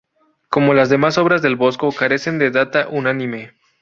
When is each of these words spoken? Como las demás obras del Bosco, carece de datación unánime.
Como 0.49 0.73
las 0.73 0.89
demás 0.89 1.19
obras 1.19 1.43
del 1.43 1.55
Bosco, 1.57 1.91
carece 1.91 2.31
de 2.31 2.49
datación 2.49 2.97
unánime. 2.97 3.53